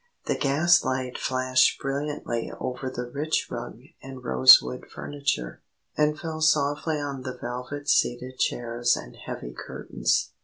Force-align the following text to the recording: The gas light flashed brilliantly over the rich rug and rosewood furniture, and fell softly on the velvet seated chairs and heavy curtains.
The 0.25 0.35
gas 0.35 0.83
light 0.83 1.15
flashed 1.15 1.79
brilliantly 1.79 2.51
over 2.59 2.89
the 2.89 3.05
rich 3.11 3.49
rug 3.51 3.81
and 4.01 4.23
rosewood 4.23 4.87
furniture, 4.89 5.61
and 5.95 6.19
fell 6.19 6.41
softly 6.41 6.99
on 6.99 7.21
the 7.21 7.37
velvet 7.37 7.87
seated 7.87 8.39
chairs 8.39 8.97
and 8.97 9.15
heavy 9.15 9.53
curtains. 9.55 10.31